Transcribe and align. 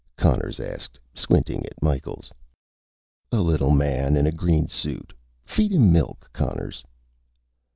Conners 0.17 0.59
asked, 0.59 0.97
squinting 1.13 1.63
at 1.63 1.79
Micheals. 1.79 2.31
"A 3.31 3.39
little 3.39 3.69
man 3.69 4.17
in 4.17 4.25
a 4.25 4.31
green 4.31 4.67
suit. 4.67 5.13
Feed 5.45 5.71
him 5.73 5.91
milk, 5.91 6.27
Conners." 6.33 6.83